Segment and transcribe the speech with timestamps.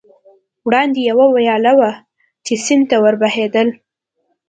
[0.65, 1.91] وړاندې یوه ویاله وه،
[2.45, 3.67] چې سیند ته ور بهېدل.